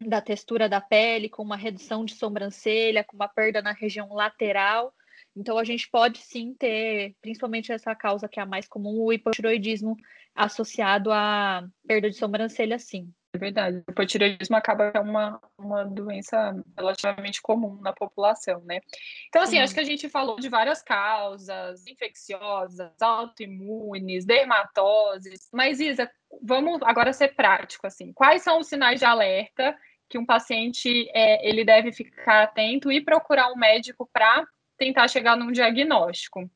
da 0.00 0.22
textura 0.22 0.68
da 0.68 0.80
pele, 0.80 1.28
com 1.28 1.42
uma 1.42 1.56
redução 1.56 2.04
de 2.04 2.14
sobrancelha, 2.14 3.04
com 3.04 3.14
uma 3.14 3.28
perda 3.28 3.60
na 3.60 3.72
região 3.72 4.12
lateral. 4.14 4.94
Então, 5.36 5.58
a 5.58 5.64
gente 5.64 5.88
pode 5.90 6.18
sim 6.18 6.54
ter, 6.54 7.14
principalmente 7.20 7.70
essa 7.70 7.94
causa 7.94 8.28
que 8.28 8.40
é 8.40 8.42
a 8.42 8.46
mais 8.46 8.66
comum, 8.66 9.02
o 9.02 9.12
hipotiroidismo 9.12 9.96
associado 10.34 11.12
à 11.12 11.68
perda 11.86 12.08
de 12.08 12.16
sobrancelha, 12.16 12.78
sim. 12.78 13.12
É 13.32 13.38
verdade. 13.38 13.84
O 13.86 13.90
hipotireoidismo 13.92 14.56
acaba 14.56 14.90
sendo 14.90 15.08
uma, 15.08 15.40
uma 15.56 15.84
doença 15.84 16.52
relativamente 16.76 17.40
comum 17.40 17.80
na 17.80 17.92
população, 17.92 18.60
né? 18.64 18.80
Então, 19.28 19.42
assim, 19.42 19.60
acho 19.60 19.72
que 19.72 19.80
a 19.80 19.84
gente 19.84 20.08
falou 20.08 20.36
de 20.36 20.48
várias 20.48 20.82
causas, 20.82 21.86
infecciosas, 21.86 22.90
autoimunes, 23.00 24.24
dermatoses. 24.24 25.48
Mas, 25.52 25.78
Isa, 25.78 26.10
vamos 26.42 26.82
agora 26.82 27.12
ser 27.12 27.34
prático, 27.36 27.86
assim. 27.86 28.12
Quais 28.12 28.42
são 28.42 28.58
os 28.58 28.66
sinais 28.66 28.98
de 28.98 29.06
alerta 29.06 29.76
que 30.08 30.18
um 30.18 30.26
paciente 30.26 31.08
é, 31.14 31.48
ele 31.48 31.64
deve 31.64 31.92
ficar 31.92 32.42
atento 32.42 32.90
e 32.90 33.00
procurar 33.00 33.52
um 33.52 33.56
médico 33.56 34.10
para 34.12 34.44
tentar 34.76 35.06
chegar 35.06 35.36
num 35.36 35.52
diagnóstico? 35.52 36.50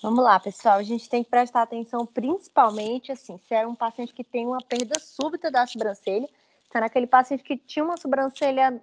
Vamos 0.00 0.22
lá, 0.22 0.38
pessoal. 0.38 0.78
A 0.78 0.82
gente 0.84 1.08
tem 1.08 1.24
que 1.24 1.30
prestar 1.30 1.62
atenção 1.62 2.06
principalmente 2.06 3.10
assim, 3.10 3.36
se 3.38 3.52
é 3.52 3.66
um 3.66 3.74
paciente 3.74 4.14
que 4.14 4.22
tem 4.22 4.46
uma 4.46 4.58
perda 4.58 4.98
súbita 5.00 5.50
da 5.50 5.66
sobrancelha, 5.66 6.28
se 6.70 6.78
é 6.78 6.84
aquele 6.84 7.06
paciente 7.06 7.42
que 7.42 7.56
tinha 7.56 7.84
uma 7.84 7.96
sobrancelha 7.96 8.80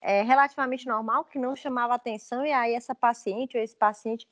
é, 0.00 0.22
relativamente 0.22 0.86
normal, 0.86 1.24
que 1.24 1.36
não 1.36 1.56
chamava 1.56 1.94
atenção, 1.94 2.46
e 2.46 2.52
aí 2.52 2.74
essa 2.74 2.94
paciente 2.94 3.56
ou 3.56 3.62
esse 3.62 3.74
paciente 3.74 4.28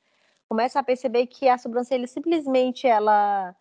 começa 0.47 0.79
a 0.79 0.83
perceber 0.83 1.27
que 1.27 1.49
a 1.49 1.57
sobrancelha 1.57 2.07
simplesmente 2.07 2.87
ela 2.87 3.53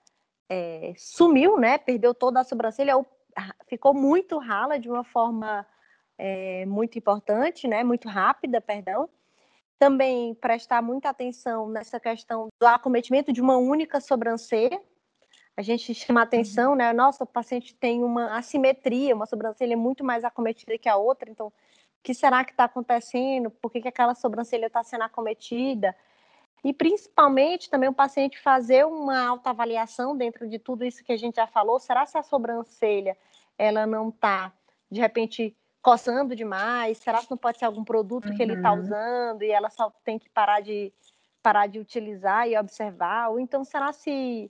é, 0.49 0.93
sumiu, 0.97 1.59
né? 1.59 1.77
Perdeu 1.77 2.15
toda 2.15 2.39
a 2.39 2.45
sobrancelha 2.45 2.97
ou 2.97 3.05
ficou 3.67 3.93
muito 3.93 4.39
rala 4.39 4.79
de 4.79 4.89
uma 4.89 5.03
forma 5.03 5.67
é, 6.17 6.65
muito 6.67 6.97
importante, 6.97 7.67
né? 7.67 7.83
Muito 7.83 8.09
rápida, 8.09 8.61
perdão 8.61 9.09
também 9.81 10.35
prestar 10.35 10.83
muita 10.83 11.09
atenção 11.09 11.67
nessa 11.67 11.99
questão 11.99 12.49
do 12.61 12.67
acometimento 12.67 13.33
de 13.33 13.41
uma 13.41 13.57
única 13.57 13.99
sobrancelha. 13.99 14.79
A 15.57 15.63
gente 15.63 15.95
chama 15.95 16.21
atenção, 16.21 16.75
né? 16.75 16.93
Nossa, 16.93 17.25
o 17.25 17.27
paciente 17.27 17.75
tem 17.75 18.05
uma 18.05 18.37
assimetria, 18.37 19.15
uma 19.17 19.25
sobrancelha 19.25 19.79
muito 19.79 20.05
mais 20.05 20.23
acometida 20.23 20.77
que 20.77 20.87
a 20.87 20.97
outra, 20.97 21.31
então, 21.31 21.47
o 21.47 21.53
que 22.03 22.13
será 22.13 22.45
que 22.45 22.51
está 22.51 22.65
acontecendo? 22.65 23.51
Por 23.51 23.73
que, 23.73 23.81
que 23.81 23.89
aquela 23.89 24.15
sobrancelha 24.15 24.67
está 24.67 24.85
sendo 24.85 25.05
acometida? 25.05 25.97
E 26.63 26.75
principalmente 26.75 27.71
também 27.71 27.89
o 27.89 27.95
paciente 27.95 28.39
fazer 28.39 28.85
uma 28.85 29.27
autoavaliação 29.29 30.15
dentro 30.15 30.47
de 30.47 30.59
tudo 30.59 30.85
isso 30.85 31.03
que 31.03 31.13
a 31.13 31.17
gente 31.17 31.37
já 31.37 31.47
falou. 31.47 31.81
Será 31.81 32.05
que 32.05 32.19
a 32.19 32.23
sobrancelha 32.23 33.17
ela 33.57 33.87
não 33.87 34.11
está, 34.11 34.53
de 34.91 35.01
repente, 35.01 35.57
coçando 35.83 36.37
demais? 36.37 36.99
Será 36.99 37.21
que 37.21 37.31
não 37.31 37.37
pode 37.37 37.59
ser 37.59 37.65
algum 37.65 37.85
produto 37.85 38.29
uhum. 38.29 38.37
que 38.37 38.43
ele 38.43 38.55
está 38.55 38.73
uhum. 38.73 38.81
usando 38.81 39.43
e 39.43 39.51
ela 39.51 39.71
só 39.71 39.91
tem 40.05 40.19
que 40.19 40.29
parar 40.31 40.61
de 40.61 40.93
parar 41.43 41.67
de 41.67 41.79
utilizar 41.79 42.49
e 42.49 42.57
observar? 42.59 43.31
Ou 43.31 43.41
então 43.41 43.65
será 43.65 43.93
se 43.93 44.49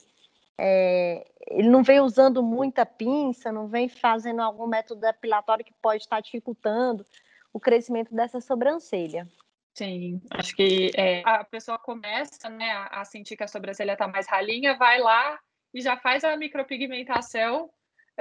é, 0.58 1.26
ele 1.48 1.70
não 1.70 1.82
vem 1.82 2.00
usando 2.00 2.42
muita 2.42 2.84
pinça, 2.84 3.52
não 3.52 3.66
vem 3.66 3.88
fazendo 3.88 4.42
algum 4.42 4.66
método 4.66 5.00
depilatório 5.00 5.64
que 5.64 5.72
pode 5.80 6.02
estar 6.02 6.20
dificultando 6.20 7.04
o 7.52 7.60
crescimento 7.60 8.14
dessa 8.14 8.40
sobrancelha? 8.40 9.26
Sim, 9.72 10.20
acho 10.32 10.54
que 10.54 10.90
é, 10.96 11.22
a 11.24 11.44
pessoa 11.44 11.78
começa 11.78 12.50
né, 12.50 12.70
a 12.90 13.04
sentir 13.04 13.36
que 13.36 13.44
a 13.44 13.48
sobrancelha 13.48 13.92
está 13.92 14.06
mais 14.06 14.26
ralinha, 14.26 14.76
vai 14.76 15.00
lá 15.00 15.38
e 15.72 15.80
já 15.80 15.96
faz 15.96 16.24
a 16.24 16.36
micropigmentação 16.36 17.70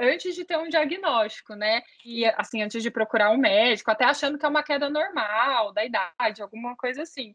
antes 0.00 0.34
de 0.34 0.44
ter 0.44 0.56
um 0.56 0.68
diagnóstico, 0.68 1.54
né? 1.54 1.82
E 2.04 2.24
assim, 2.24 2.62
antes 2.62 2.82
de 2.82 2.90
procurar 2.90 3.30
um 3.30 3.36
médico, 3.36 3.90
até 3.90 4.04
achando 4.04 4.38
que 4.38 4.46
é 4.46 4.48
uma 4.48 4.62
queda 4.62 4.88
normal 4.88 5.72
da 5.72 5.84
idade, 5.84 6.42
alguma 6.42 6.76
coisa 6.76 7.02
assim. 7.02 7.34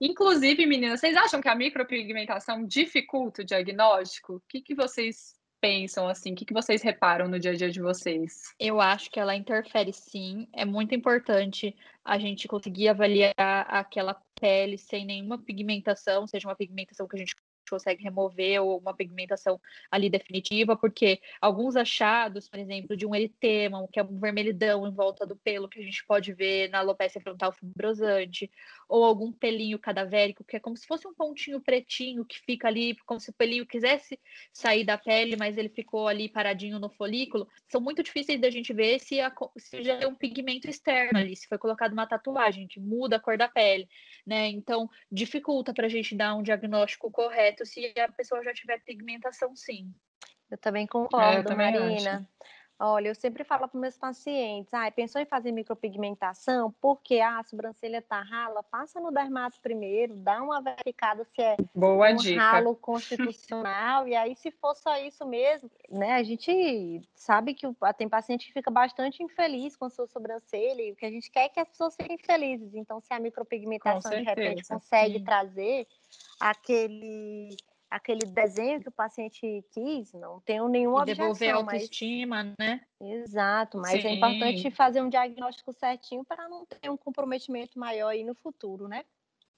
Inclusive, 0.00 0.66
meninas, 0.66 1.00
vocês 1.00 1.16
acham 1.16 1.40
que 1.40 1.48
a 1.48 1.54
micropigmentação 1.54 2.66
dificulta 2.66 3.42
o 3.42 3.44
diagnóstico? 3.44 4.34
O 4.34 4.42
que, 4.48 4.60
que 4.60 4.74
vocês 4.74 5.34
pensam 5.60 6.06
assim? 6.08 6.32
O 6.32 6.36
que, 6.36 6.44
que 6.44 6.52
vocês 6.52 6.82
reparam 6.82 7.28
no 7.28 7.38
dia 7.38 7.52
a 7.52 7.54
dia 7.54 7.70
de 7.70 7.80
vocês? 7.80 8.54
Eu 8.60 8.80
acho 8.80 9.10
que 9.10 9.18
ela 9.18 9.34
interfere 9.34 9.92
sim. 9.92 10.46
É 10.52 10.64
muito 10.64 10.94
importante 10.94 11.74
a 12.04 12.18
gente 12.18 12.46
conseguir 12.46 12.88
avaliar 12.88 13.34
aquela 13.36 14.14
pele 14.38 14.78
sem 14.78 15.04
nenhuma 15.04 15.38
pigmentação, 15.38 16.26
seja 16.26 16.46
uma 16.46 16.54
pigmentação 16.54 17.08
que 17.08 17.16
a 17.16 17.18
gente 17.18 17.34
consegue 17.70 18.02
remover 18.02 18.62
ou 18.62 18.78
uma 18.78 18.94
pigmentação 18.94 19.60
ali 19.90 20.08
definitiva, 20.08 20.76
porque 20.76 21.20
alguns 21.40 21.76
achados, 21.76 22.48
por 22.48 22.58
exemplo, 22.58 22.96
de 22.96 23.06
um 23.06 23.14
eritema, 23.14 23.86
que 23.92 24.00
é 24.00 24.02
um 24.02 24.18
vermelhidão 24.18 24.86
em 24.86 24.92
volta 24.92 25.26
do 25.26 25.36
pelo 25.36 25.68
que 25.68 25.80
a 25.80 25.82
gente 25.82 26.04
pode 26.06 26.32
ver 26.32 26.68
na 26.70 26.78
alopecia 26.78 27.20
frontal 27.20 27.52
fibrosante, 27.52 28.50
ou 28.88 29.04
algum 29.04 29.32
pelinho 29.32 29.78
cadavérico, 29.78 30.44
que 30.44 30.56
é 30.56 30.60
como 30.60 30.76
se 30.76 30.86
fosse 30.86 31.06
um 31.06 31.14
pontinho 31.14 31.60
pretinho 31.60 32.24
que 32.24 32.38
fica 32.40 32.68
ali, 32.68 32.96
como 33.06 33.20
se 33.20 33.30
o 33.30 33.32
pelinho 33.32 33.66
quisesse 33.66 34.18
sair 34.52 34.84
da 34.84 34.96
pele, 34.96 35.36
mas 35.36 35.56
ele 35.56 35.68
ficou 35.68 36.06
ali 36.06 36.28
paradinho 36.28 36.78
no 36.78 36.88
folículo, 36.88 37.48
são 37.68 37.80
muito 37.80 38.02
difíceis 38.02 38.40
da 38.40 38.50
gente 38.50 38.72
ver 38.72 39.00
se, 39.00 39.20
a, 39.20 39.32
se 39.56 39.82
já 39.82 39.94
é 39.94 40.06
um 40.06 40.14
pigmento 40.14 40.68
externo 40.70 41.18
ali, 41.18 41.34
se 41.34 41.48
foi 41.48 41.58
colocado 41.58 41.92
uma 41.92 42.06
tatuagem, 42.06 42.68
que 42.68 42.78
muda 42.78 43.16
a 43.16 43.20
cor 43.20 43.36
da 43.36 43.48
pele, 43.48 43.88
né? 44.26 44.48
Então, 44.48 44.88
dificulta 45.10 45.74
para 45.74 45.86
a 45.86 45.90
gente 45.90 46.14
dar 46.14 46.34
um 46.34 46.42
diagnóstico 46.42 47.10
correto 47.10 47.66
se 47.66 47.92
a 47.98 48.08
pessoa 48.12 48.42
já 48.42 48.52
tiver 48.52 48.80
pigmentação, 48.84 49.54
sim. 49.56 49.92
Eu 50.50 50.58
também 50.58 50.86
concordo, 50.86 51.26
é, 51.26 51.38
eu 51.40 51.44
também 51.44 51.72
Marina. 51.72 52.18
Acho. 52.18 52.28
Olha, 52.78 53.08
eu 53.08 53.14
sempre 53.14 53.42
falo 53.42 53.66
para 53.66 53.80
meus 53.80 53.96
pacientes, 53.96 54.72
ah, 54.74 54.90
pensou 54.90 55.18
em 55.18 55.24
fazer 55.24 55.50
micropigmentação? 55.50 56.70
Porque 56.78 57.20
ah, 57.20 57.38
a 57.38 57.42
sobrancelha 57.42 58.02
tá 58.02 58.20
rala, 58.20 58.62
passa 58.62 59.00
no 59.00 59.10
dermato 59.10 59.58
primeiro, 59.62 60.14
dá 60.14 60.42
uma 60.42 60.60
verificada 60.60 61.24
se 61.24 61.40
é 61.40 61.56
Boa 61.74 62.10
um 62.10 62.16
dica. 62.16 62.38
ralo 62.38 62.76
constitucional, 62.76 64.06
e 64.06 64.14
aí 64.14 64.36
se 64.36 64.50
for 64.50 64.74
só 64.76 64.98
isso 64.98 65.26
mesmo, 65.26 65.70
né, 65.88 66.12
a 66.12 66.22
gente 66.22 67.00
sabe 67.14 67.54
que 67.54 67.66
tem 67.96 68.10
paciente 68.10 68.46
que 68.46 68.52
fica 68.52 68.70
bastante 68.70 69.22
infeliz 69.22 69.74
com 69.74 69.86
a 69.86 69.90
sua 69.90 70.06
sobrancelha, 70.06 70.82
e 70.82 70.92
o 70.92 70.96
que 70.96 71.06
a 71.06 71.10
gente 71.10 71.30
quer 71.30 71.46
é 71.46 71.48
que 71.48 71.60
as 71.60 71.68
pessoas 71.68 71.96
fiquem 71.96 72.18
felizes, 72.18 72.74
então 72.74 73.00
se 73.00 73.12
a 73.14 73.18
micropigmentação 73.18 74.10
de 74.10 74.22
repente 74.22 74.68
consegue 74.68 75.18
sim. 75.18 75.24
trazer 75.24 75.86
aquele 76.38 77.56
aquele 77.90 78.26
desenho 78.26 78.80
que 78.80 78.88
o 78.88 78.92
paciente 78.92 79.64
quis, 79.72 80.12
não 80.12 80.40
tenho 80.40 80.68
nenhuma 80.68 81.00
e 81.00 81.02
objeção. 81.02 81.32
Devolver 81.32 81.50
a 81.50 81.56
autoestima, 81.56 82.44
mas... 82.44 82.54
né? 82.58 82.80
Exato, 83.00 83.78
mas 83.78 83.94
é 83.94 84.02
Sim. 84.02 84.08
é 84.08 84.14
importante 84.14 84.70
fazer 84.70 85.02
um 85.02 85.08
diagnóstico 85.08 85.72
certinho 85.72 86.24
para 86.24 86.48
não 86.48 86.66
ter 86.66 86.90
um 86.90 86.96
comprometimento 86.96 87.78
maior 87.78 88.08
aí 88.08 88.24
no 88.24 88.34
futuro, 88.34 88.88
né? 88.88 89.04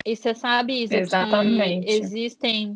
E 0.04 0.16
você 0.16 0.34
sabe, 0.34 0.82
Isa, 0.82 0.96
Exatamente. 0.96 1.86
que 1.86 1.92
existem 1.92 2.74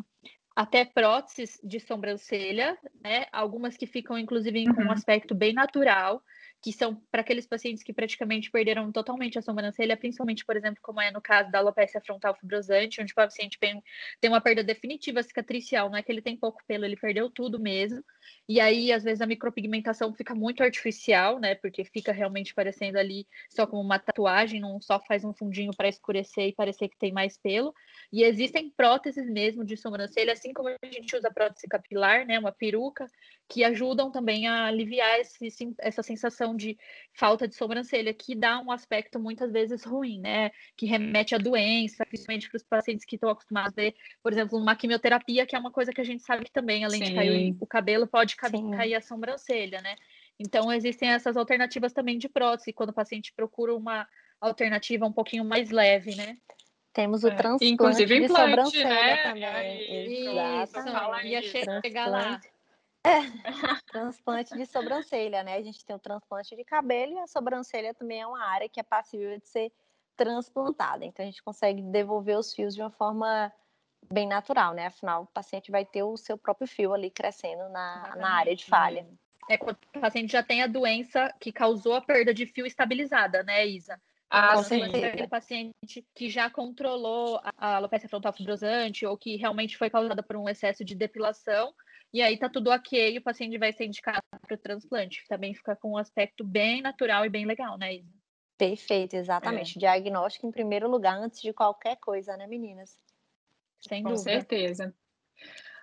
até 0.55 0.85
próteses 0.85 1.59
de 1.63 1.79
sobrancelha, 1.79 2.77
né? 3.03 3.25
Algumas 3.31 3.75
que 3.75 3.87
ficam, 3.87 4.17
inclusive, 4.17 4.65
com 4.73 4.81
um 4.81 4.85
uhum. 4.85 4.91
aspecto 4.91 5.33
bem 5.33 5.53
natural, 5.53 6.21
que 6.63 6.71
são 6.71 6.95
para 7.11 7.19
aqueles 7.19 7.45
pacientes 7.45 7.83
que 7.83 7.91
praticamente 7.91 8.49
perderam 8.49 8.89
totalmente 8.89 9.37
a 9.37 9.41
sobrancelha, 9.41 9.97
principalmente, 9.97 10.45
por 10.45 10.55
exemplo, 10.55 10.79
como 10.81 11.01
é 11.01 11.11
no 11.11 11.21
caso 11.21 11.51
da 11.51 11.59
alopecia 11.59 11.99
frontal 11.99 12.33
fibrosante, 12.35 13.01
onde 13.01 13.11
o 13.11 13.15
paciente 13.15 13.59
tem, 13.59 13.83
tem 14.21 14.31
uma 14.31 14.39
perda 14.39 14.63
definitiva 14.63 15.21
cicatricial, 15.21 15.89
não 15.89 15.97
é 15.97 16.01
que 16.01 16.09
ele 16.09 16.21
tem 16.21 16.37
pouco 16.37 16.63
pelo, 16.65 16.85
ele 16.85 16.95
perdeu 16.95 17.29
tudo 17.29 17.59
mesmo. 17.59 18.01
E 18.47 18.61
aí, 18.61 18.93
às 18.93 19.03
vezes, 19.03 19.19
a 19.19 19.25
micropigmentação 19.25 20.13
fica 20.13 20.33
muito 20.33 20.63
artificial, 20.63 21.37
né? 21.37 21.53
Porque 21.55 21.83
fica 21.83 22.13
realmente 22.13 22.53
parecendo 22.53 22.97
ali 22.97 23.27
só 23.49 23.67
como 23.67 23.81
uma 23.81 23.99
tatuagem, 23.99 24.61
não 24.61 24.79
só 24.81 25.01
faz 25.01 25.25
um 25.25 25.33
fundinho 25.33 25.71
para 25.75 25.89
escurecer 25.89 26.47
e 26.47 26.53
parecer 26.53 26.87
que 26.87 26.97
tem 26.97 27.11
mais 27.11 27.37
pelo. 27.37 27.73
E 28.11 28.23
existem 28.23 28.69
próteses 28.69 29.29
mesmo 29.29 29.65
de 29.65 29.75
sobrancelha, 29.75 30.31
assim 30.31 30.53
como 30.53 30.69
a 30.69 30.77
gente 30.85 31.13
usa 31.13 31.29
prótese 31.29 31.67
capilar, 31.67 32.25
né? 32.25 32.39
Uma 32.39 32.53
peruca, 32.53 33.05
que 33.49 33.63
ajudam 33.63 34.09
também 34.11 34.47
a 34.47 34.65
aliviar 34.65 35.19
esse, 35.19 35.75
essa 35.79 36.01
sensação 36.01 36.52
questão 36.53 36.55
de 36.55 36.77
falta 37.13 37.47
de 37.47 37.55
sobrancelha, 37.55 38.13
que 38.13 38.35
dá 38.35 38.59
um 38.59 38.71
aspecto 38.71 39.19
muitas 39.19 39.51
vezes 39.51 39.83
ruim, 39.83 40.19
né? 40.19 40.51
Que 40.77 40.85
remete 40.85 41.35
à 41.35 41.37
doença, 41.37 42.05
principalmente 42.05 42.49
para 42.49 42.57
os 42.57 42.63
pacientes 42.63 43.05
que 43.05 43.15
estão 43.15 43.29
acostumados 43.29 43.73
a 43.77 43.81
ver, 43.81 43.95
por 44.21 44.31
exemplo, 44.31 44.57
uma 44.57 44.75
quimioterapia, 44.75 45.45
que 45.45 45.55
é 45.55 45.59
uma 45.59 45.71
coisa 45.71 45.91
que 45.91 46.01
a 46.01 46.05
gente 46.05 46.23
sabe 46.23 46.45
que 46.45 46.51
também, 46.51 46.85
além 46.85 46.99
Sim. 46.99 47.09
de 47.09 47.15
cair 47.15 47.55
o 47.59 47.67
cabelo, 47.67 48.07
pode 48.07 48.35
cair 48.35 48.95
a 48.95 49.01
sobrancelha, 49.01 49.81
né? 49.81 49.95
Então, 50.39 50.71
existem 50.71 51.09
essas 51.09 51.37
alternativas 51.37 51.93
também 51.93 52.17
de 52.17 52.29
prótese, 52.29 52.73
quando 52.73 52.89
o 52.89 52.93
paciente 52.93 53.33
procura 53.35 53.75
uma 53.75 54.07
alternativa 54.41 55.05
um 55.05 55.13
pouquinho 55.13 55.45
mais 55.45 55.69
leve, 55.69 56.15
né? 56.15 56.37
Temos 56.91 57.23
o 57.23 57.27
é, 57.27 57.35
transplante 57.35 57.73
Inclusive, 57.73 58.19
de 58.19 58.25
implante, 58.25 58.49
sobrancelha 58.49 58.89
né? 58.89 59.17
também. 59.23 60.13
Isso, 60.13 60.29
Exato. 60.29 61.25
ia 61.25 61.41
chegar 61.41 62.07
lá. 62.07 62.39
É, 63.05 63.19
transplante 63.91 64.55
de 64.55 64.65
sobrancelha, 64.65 65.43
né? 65.43 65.55
A 65.55 65.61
gente 65.61 65.85
tem 65.85 65.95
o 65.95 65.99
transplante 65.99 66.55
de 66.55 66.63
cabelo 66.63 67.13
e 67.13 67.19
a 67.19 67.27
sobrancelha 67.27 67.93
também 67.93 68.21
é 68.21 68.27
uma 68.27 68.43
área 68.45 68.69
que 68.69 68.79
é 68.79 68.83
passível 68.83 69.37
de 69.37 69.47
ser 69.47 69.71
transplantada. 70.15 71.03
Então 71.03 71.23
a 71.23 71.27
gente 71.27 71.43
consegue 71.43 71.81
devolver 71.81 72.37
os 72.37 72.53
fios 72.53 72.73
de 72.73 72.81
uma 72.81 72.91
forma 72.91 73.51
bem 74.11 74.27
natural, 74.27 74.73
né? 74.73 74.87
Afinal, 74.87 75.23
o 75.23 75.27
paciente 75.27 75.71
vai 75.71 75.85
ter 75.85 76.03
o 76.03 76.17
seu 76.17 76.37
próprio 76.37 76.67
fio 76.67 76.93
ali 76.93 77.09
crescendo 77.09 77.67
na, 77.69 78.15
na 78.15 78.35
área 78.35 78.55
de 78.55 78.65
falha. 78.65 79.05
É 79.49 79.57
quando 79.57 79.77
o 79.95 79.99
paciente 79.99 80.31
já 80.31 80.41
tem 80.41 80.61
a 80.61 80.67
doença 80.67 81.33
que 81.39 81.51
causou 81.51 81.95
a 81.95 82.01
perda 82.01 82.33
de 82.33 82.45
fio 82.45 82.65
estabilizada, 82.65 83.43
né, 83.43 83.65
Isa? 83.67 83.99
Ah, 84.29 84.63
sim. 84.63 84.81
Aquele 84.83 85.27
paciente 85.27 86.07
que 86.15 86.29
já 86.29 86.49
controlou 86.49 87.39
a 87.57 87.75
alopecia 87.75 88.09
frontal 88.09 88.33
fibrosante 88.33 89.05
ou 89.05 89.17
que 89.17 89.35
realmente 89.35 89.77
foi 89.77 89.89
causada 89.89 90.23
por 90.23 90.35
um 90.35 90.49
excesso 90.49 90.83
de 90.83 90.95
depilação, 90.95 91.73
e 92.13 92.21
aí 92.21 92.37
tá 92.37 92.47
tudo 92.47 92.69
ok, 92.69 93.17
o 93.17 93.23
paciente 93.23 93.57
vai 93.57 93.73
ser 93.73 93.85
indicado 93.85 94.21
para 94.41 94.55
o 94.55 94.57
transplante. 94.57 95.23
Também 95.27 95.53
fica 95.53 95.75
com 95.75 95.93
um 95.93 95.97
aspecto 95.97 96.43
bem 96.43 96.81
natural 96.81 97.25
e 97.25 97.29
bem 97.29 97.45
legal, 97.45 97.77
né, 97.77 97.95
Isa? 97.95 98.13
Perfeito, 98.57 99.15
exatamente. 99.15 99.77
É. 99.77 99.79
Diagnóstico 99.79 100.47
em 100.47 100.51
primeiro 100.51 100.89
lugar 100.89 101.17
antes 101.17 101.41
de 101.41 101.51
qualquer 101.51 101.97
coisa, 101.97 102.37
né, 102.37 102.45
meninas? 102.45 102.99
Sem 103.81 104.03
com 104.03 104.09
dúvida. 104.09 104.31
certeza. 104.31 104.95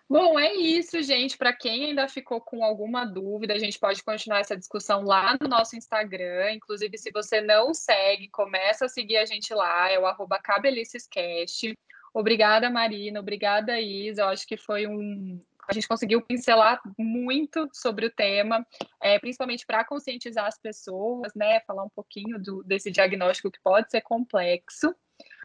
Bom, 0.09 0.41
é 0.41 0.55
isso, 0.55 1.01
gente. 1.03 1.39
Para 1.39 1.53
quem 1.53 1.87
ainda 1.87 2.09
ficou 2.09 2.41
com 2.41 2.65
alguma 2.65 3.05
dúvida, 3.05 3.55
a 3.55 3.59
gente 3.59 3.79
pode 3.79 4.03
continuar 4.03 4.41
essa 4.41 4.57
discussão 4.57 5.03
lá 5.03 5.37
no 5.41 5.47
nosso 5.47 5.77
Instagram. 5.77 6.53
Inclusive, 6.53 6.99
se 6.99 7.13
você 7.13 7.41
não 7.41 7.73
segue, 7.73 8.29
começa 8.29 8.87
a 8.87 8.89
seguir 8.89 9.19
a 9.19 9.25
gente 9.25 9.55
lá, 9.55 9.89
é 9.89 10.01
o 10.01 10.07
arroba 10.07 10.41
cabelicescast. 10.41 11.79
Obrigada, 12.13 12.69
Marina. 12.69 13.21
Obrigada, 13.21 13.81
Isa. 13.81 14.23
Eu 14.23 14.29
acho 14.29 14.47
que 14.47 14.57
foi 14.57 14.87
um. 14.87 15.41
A 15.71 15.73
gente 15.73 15.87
conseguiu 15.87 16.21
pincelar 16.21 16.83
muito 16.99 17.69
sobre 17.73 18.05
o 18.05 18.11
tema, 18.11 18.67
é, 19.01 19.21
principalmente 19.21 19.65
para 19.65 19.85
conscientizar 19.85 20.47
as 20.47 20.59
pessoas, 20.59 21.33
né? 21.33 21.61
Falar 21.61 21.85
um 21.85 21.89
pouquinho 21.89 22.41
do, 22.41 22.65
desse 22.65 22.91
diagnóstico 22.91 23.53
que 23.53 23.61
pode 23.63 23.89
ser 23.89 24.01
complexo. 24.01 24.93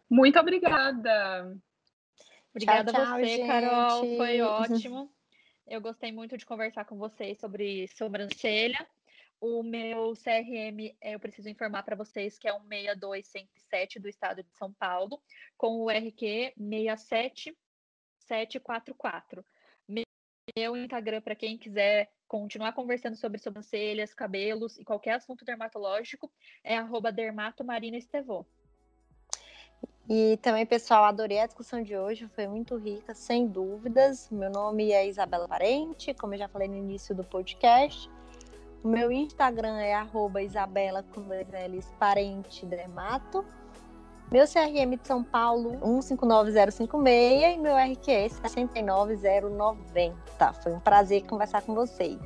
Muito 0.10 0.40
obrigada. 0.40 1.56
Obrigada 2.50 2.92
tchau, 2.92 3.02
a 3.02 3.06
você, 3.06 3.26
gente. 3.28 3.46
Carol. 3.46 4.18
Foi 4.18 4.42
ótimo. 4.42 5.14
Eu 5.68 5.80
gostei 5.80 6.12
muito 6.12 6.36
de 6.40 6.46
conversar 6.46 6.86
com 6.86 6.98
vocês 6.98 7.40
sobre 7.40 7.88
sobrancelha. 7.90 8.84
O 9.40 9.62
meu 9.62 10.14
CRM, 10.14 10.98
eu 11.04 11.20
preciso 11.20 11.50
informar 11.50 11.84
para 11.84 11.96
vocês 11.96 12.40
que 12.40 12.48
é 12.48 12.54
um 12.54 12.68
6207 12.68 14.00
do 14.00 14.10
estado 14.10 14.42
de 14.42 14.52
São 14.56 14.74
Paulo, 14.74 15.22
com 15.56 15.82
o 15.82 15.88
RQ 15.88 16.56
67744. 16.58 19.46
Meu 20.58 20.78
Instagram, 20.78 21.20
para 21.20 21.36
quem 21.36 21.58
quiser 21.58 22.10
continuar 22.30 22.72
conversando 22.72 23.18
sobre 23.18 23.38
sobrancelhas, 23.38 24.14
cabelos 24.14 24.78
e 24.78 24.86
qualquer 24.86 25.16
assunto 25.16 25.44
dermatológico, 25.44 26.32
é 26.64 26.78
dermatomarinaestevô. 27.12 28.46
E 30.10 30.38
também, 30.42 30.66
pessoal, 30.66 31.04
adorei 31.04 31.40
a 31.40 31.46
discussão 31.46 31.84
de 31.84 31.98
hoje, 31.98 32.30
foi 32.30 32.48
muito 32.48 32.78
rica, 32.78 33.14
sem 33.14 33.46
dúvidas. 33.46 34.30
Meu 34.30 34.50
nome 34.50 34.94
é 34.94 35.06
Isabela 35.06 35.46
Parente, 35.46 36.14
como 36.14 36.36
eu 36.36 36.38
já 36.38 36.48
falei 36.48 36.70
no 36.70 36.78
início 36.78 37.14
do 37.14 37.26
podcast. 37.26 38.10
O 38.82 38.88
meu 38.88 39.12
Instagram 39.12 39.80
é 39.80 39.94
arroba 39.94 40.42
Isabela 40.42 41.04
com 41.04 41.22
dois 41.24 41.50
L's, 41.50 41.92
parente 42.00 42.66
dermato. 42.66 43.44
Meu 44.32 44.46
CRM 44.46 44.98
de 44.98 45.08
São 45.08 45.24
Paulo, 45.24 45.78
159056 45.82 47.56
e 47.56 47.58
meu 47.58 47.76
RQS 47.76 48.40
69090. 48.42 50.54
Foi 50.62 50.74
um 50.74 50.80
prazer 50.80 51.24
conversar 51.24 51.62
com 51.62 51.76
vocês. 51.76 52.18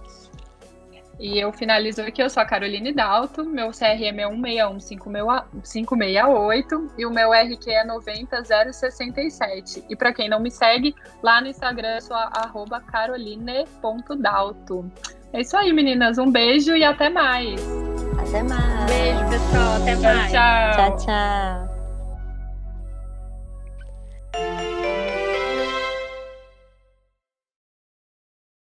E 1.19 1.38
eu 1.38 1.51
finalizo 1.51 2.01
aqui, 2.01 2.23
eu 2.23 2.29
sou 2.29 2.41
a 2.41 2.45
Caroline 2.45 2.93
Dalto, 2.93 3.43
meu 3.43 3.71
CRM 3.71 4.21
é 4.21 4.29
161568 4.29 6.91
e 6.97 7.05
o 7.05 7.12
meu 7.12 7.33
RQ 7.33 7.69
é 7.69 7.83
90067. 7.83 9.83
E 9.89 9.97
para 9.97 10.13
quem 10.13 10.29
não 10.29 10.39
me 10.39 10.49
segue, 10.49 10.95
lá 11.21 11.41
no 11.41 11.47
Instagram 11.47 11.95
eu 11.95 12.01
sou 12.01 12.15
arroba 12.15 12.79
caroline.dalto. 12.79 14.89
É 15.33 15.41
isso 15.41 15.57
aí, 15.57 15.73
meninas. 15.73 16.17
Um 16.17 16.31
beijo 16.31 16.73
e 16.73 16.85
até 16.85 17.09
mais. 17.09 17.62
Até 18.17 18.41
mais. 18.41 18.85
Beijo, 18.85 19.19
pessoal. 19.29 19.75
Até 19.81 19.97
mais. 19.97 20.31
tchau. 20.31 20.71
Tchau, 20.73 20.95
tchau. 21.05 21.68
Bye. 24.39 24.88